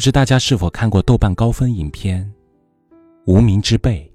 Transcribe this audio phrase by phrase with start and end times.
[0.00, 2.24] 不知大家是否看过豆瓣高分影片
[3.26, 4.10] 《无名之辈》？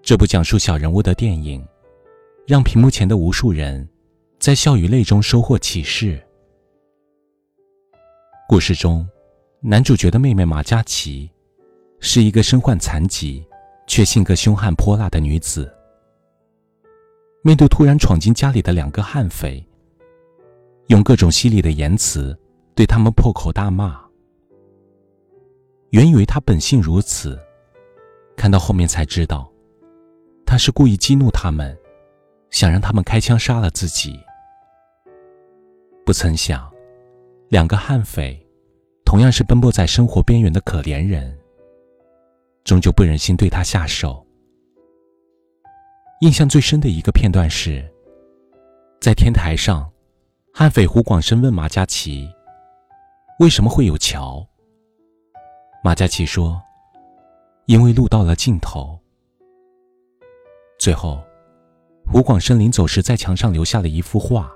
[0.00, 1.62] 这部讲述小人物的电影，
[2.46, 3.86] 让屏幕前的无数人
[4.38, 6.18] 在笑与泪中收获启示。
[8.48, 9.06] 故事中，
[9.60, 11.30] 男主角的妹妹马嘉祺
[11.98, 13.44] 是一个身患残疾
[13.86, 15.70] 却性格凶悍泼辣的女子。
[17.42, 19.62] 面对突然闯进家里的两个悍匪，
[20.86, 22.34] 用各种犀利的言辞
[22.74, 24.08] 对他们破口大骂。
[25.90, 27.38] 原以为他本性如此，
[28.36, 29.50] 看到后面才知道，
[30.46, 31.76] 他是故意激怒他们，
[32.50, 34.18] 想让他们开枪杀了自己。
[36.06, 36.72] 不曾想，
[37.48, 38.40] 两个悍匪
[39.04, 41.36] 同样是奔波在生活边缘的可怜人，
[42.62, 44.24] 终究不忍心对他下手。
[46.20, 47.84] 印象最深的一个片段是，
[49.00, 49.90] 在天台上，
[50.54, 52.28] 悍匪胡广生问马嘉祺
[53.40, 54.46] ：“为什么会有桥？”
[55.82, 56.60] 马嘉祺说
[57.64, 58.98] ：“因为路到了尽头。”
[60.78, 61.24] 最后，
[62.04, 64.52] 胡广生临走时在墙上留下了一幅画。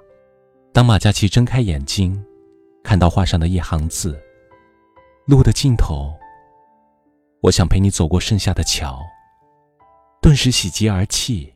[0.70, 2.22] 当马嘉祺睁开眼睛，
[2.82, 4.22] 看到画上的一行字
[5.26, 6.12] ：“路的尽头，
[7.40, 9.00] 我想陪你走过剩下的桥。”
[10.20, 11.54] 顿时喜极而泣。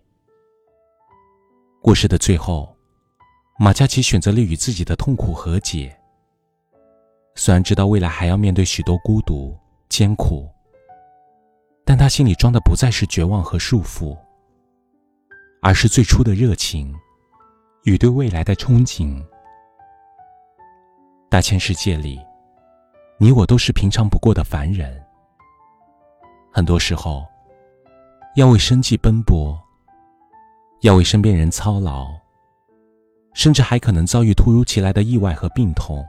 [1.82, 2.74] 故事的最后，
[3.58, 5.97] 马嘉祺选择了与自己的痛苦和解。
[7.38, 9.56] 虽然知道未来还要面对许多孤独
[9.88, 10.50] 艰苦，
[11.84, 14.18] 但他心里装的不再是绝望和束缚，
[15.62, 16.92] 而是最初的热情
[17.84, 19.24] 与对未来的憧憬。
[21.30, 22.20] 大千世界里，
[23.18, 25.00] 你我都是平常不过的凡人，
[26.52, 27.24] 很多时候
[28.34, 29.56] 要为生计奔波，
[30.80, 32.08] 要为身边人操劳，
[33.32, 36.04] 甚至还可能遭遇突如其来的意外和病痛。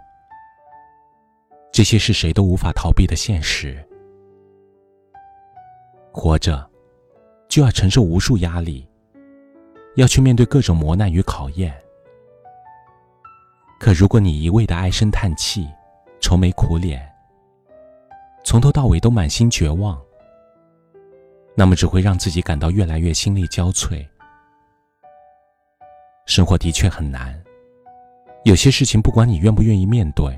[1.79, 3.81] 这些是谁都无法逃避的现实。
[6.11, 6.69] 活着，
[7.47, 8.85] 就要承受无数压力，
[9.95, 11.73] 要去面对各种磨难与考验。
[13.79, 15.69] 可如果你一味的唉声叹气、
[16.19, 17.09] 愁眉苦脸，
[18.43, 19.97] 从头到尾都满心绝望，
[21.55, 24.05] 那么只会让自己感到越来越心力交瘁。
[26.25, 27.41] 生活的确很难，
[28.43, 30.37] 有些事情不管你愿不愿意面对。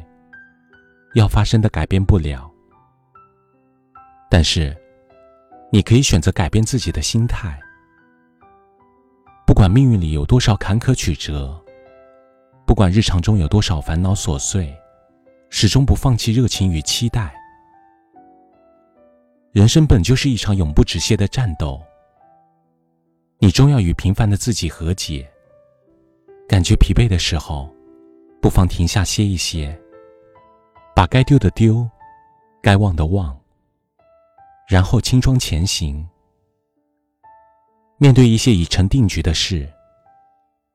[1.14, 2.50] 要发生的改变不了，
[4.30, 4.76] 但是
[5.72, 7.60] 你可以选择改变自己的心态。
[9.46, 11.62] 不管命运里有多少坎坷曲折，
[12.66, 14.74] 不管日常中有多少烦恼琐碎，
[15.50, 17.36] 始终不放弃热情与期待。
[19.52, 21.82] 人生本就是一场永不止歇的战斗，
[23.40, 25.30] 你终要与平凡的自己和解。
[26.48, 27.70] 感觉疲惫的时候，
[28.42, 29.78] 不妨停下歇一歇。
[30.96, 31.90] 把该丢的丢，
[32.62, 33.38] 该忘的忘，
[34.68, 36.08] 然后轻装前行。
[37.98, 39.68] 面对一些已成定局的事，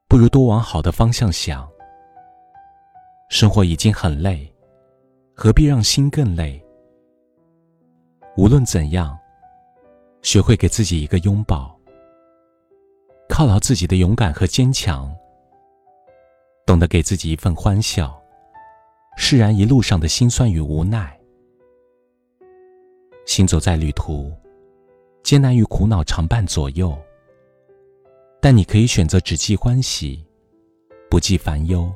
[0.09, 1.69] 不如多往好的方向想。
[3.28, 4.53] 生活已经很累，
[5.34, 6.65] 何必让心更累？
[8.37, 9.19] 无论怎样，
[10.22, 11.77] 学会给自己一个拥抱，
[13.28, 15.12] 犒劳自己的勇敢和坚强，
[16.65, 18.21] 懂得给自己一份欢笑。
[19.16, 21.19] 释然一路上的辛酸与无奈，
[23.25, 24.32] 行走在旅途，
[25.25, 26.97] 艰难与苦恼常伴左右。
[28.41, 30.25] 但你可以选择只记欢喜，
[31.10, 31.93] 不记烦忧，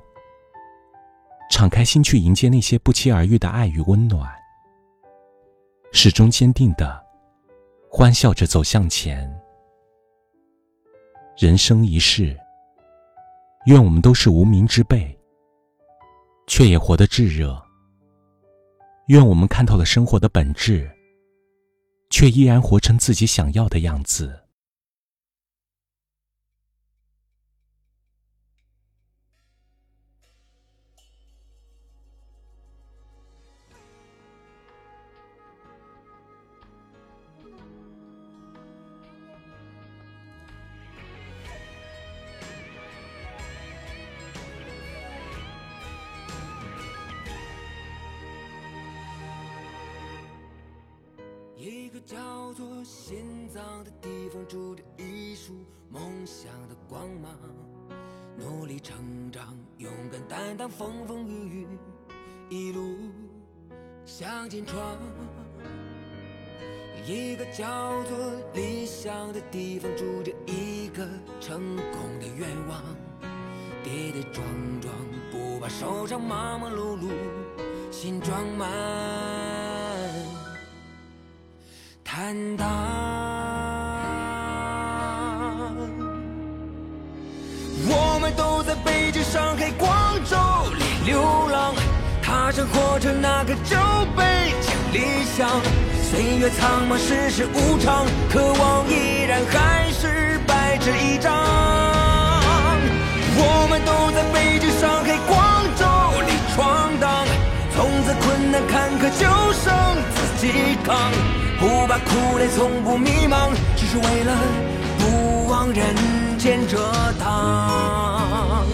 [1.51, 4.29] 敞开心去迎接那些不期而遇的爱与温暖，
[5.93, 7.01] 始终坚定的
[7.89, 9.31] 欢笑着走向前。
[11.37, 12.37] 人生一世，
[13.67, 15.17] 愿我们都是无名之辈。
[16.51, 17.57] 却也活得炙热。
[19.07, 20.91] 愿我们看透了生活的本质，
[22.11, 24.37] 却依然活成自己想要的样子。
[52.07, 55.53] 叫做心脏的地方，住着一束
[55.89, 57.33] 梦想的光芒。
[58.37, 61.79] 努力成长，勇敢担当风风雨雨，
[62.49, 62.97] 一路
[64.05, 64.79] 向前闯。
[67.07, 68.17] 一个叫做
[68.55, 71.07] 理想的地方，住着一个
[71.41, 72.83] 成功的愿望。
[73.83, 74.45] 跌跌撞
[74.81, 74.95] 撞，
[75.31, 77.11] 不怕手上忙忙碌碌，
[77.91, 78.69] 心装满
[82.31, 82.65] 坦荡。
[87.89, 89.91] 我们都在北京、上海、广
[90.31, 90.37] 州
[90.79, 91.75] 里流浪，
[92.23, 93.77] 踏上火车那个就
[94.17, 95.49] 北京理想。
[96.09, 101.35] 岁月苍茫，世事无常，渴望依然还是白纸一张。
[103.43, 105.83] 我们都在北京、上海、广州
[106.23, 107.27] 里闯荡，
[107.75, 109.75] 从此困难坎坷就剩
[110.15, 111.11] 自己扛，
[111.91, 114.39] 把苦累，从不迷茫，只是为了
[115.01, 115.93] 不枉人
[116.39, 116.79] 间这
[117.19, 118.65] 趟。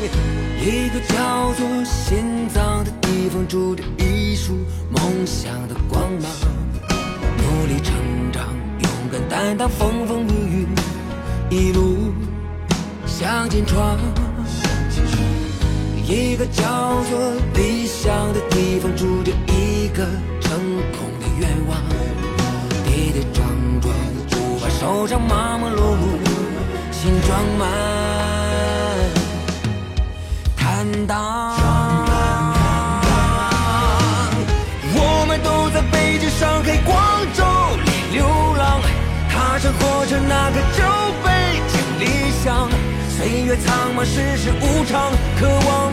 [0.61, 4.53] 一个叫做心脏的地方，住着一束
[4.91, 6.31] 梦想的光芒。
[7.39, 7.95] 努力成
[8.31, 8.43] 长，
[8.81, 10.69] 勇敢担当，风风雨雨，
[11.49, 12.13] 一路
[13.07, 13.97] 向前闯。
[16.07, 16.63] 一个叫
[17.11, 17.19] 做
[17.55, 19.16] 理想的地方，住
[25.07, 26.03] 不怕受伤，忙忙碌碌，
[26.91, 27.69] 心装满
[30.57, 31.55] 坦荡。
[34.99, 36.93] 我们都在北京、上海、广
[37.35, 37.45] 州
[37.85, 38.27] 里流
[38.59, 38.81] 浪，
[39.31, 40.83] 踏上火车那个就
[41.23, 41.29] 北
[41.69, 42.05] 京理
[42.43, 42.69] 想。
[43.17, 45.86] 岁月苍茫，世事无常，渴望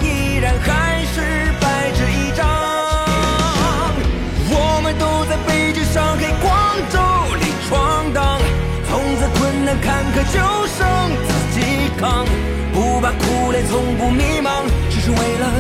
[10.32, 10.80] 就剩
[11.28, 12.26] 自己扛，
[12.74, 15.54] 不怕苦累，从不迷茫，只是为了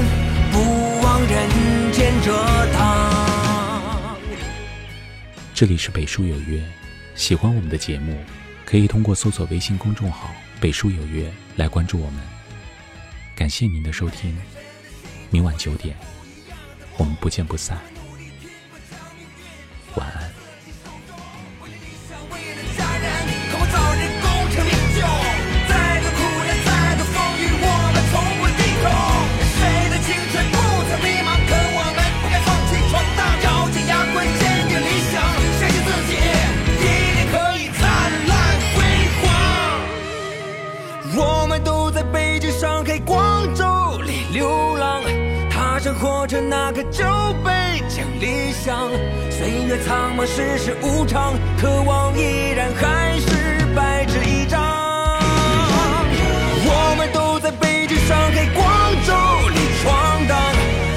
[0.51, 1.49] 不枉人
[1.91, 2.31] 间这
[2.73, 4.17] 趟。
[5.53, 6.61] 这里是北书有约，
[7.15, 8.17] 喜欢我们的节目，
[8.65, 10.29] 可以通过搜索微信公众号
[10.59, 12.19] “北书有约”来关注我们。
[13.35, 14.35] 感谢您的收听，
[15.29, 15.95] 明晚九点，
[16.97, 17.77] 我们不见不散。
[19.95, 20.22] 晚安。
[46.33, 47.05] 着那个就
[47.45, 48.89] 北京理想。
[49.29, 53.27] 岁月苍茫，世事无常，渴望依然还是
[53.75, 54.59] 白纸一张。
[56.65, 58.65] 我们都在北京、上海、广
[59.05, 59.13] 州
[59.49, 60.35] 里闯荡，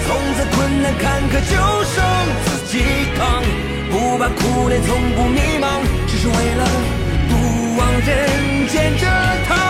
[0.07, 1.53] 从此困难坎坷就
[1.85, 2.03] 剩
[2.47, 2.81] 自己
[3.19, 3.45] 扛，
[3.91, 6.65] 不怕苦累，从不迷茫，只是为了
[7.29, 9.07] 不枉人间这
[9.47, 9.66] 趟。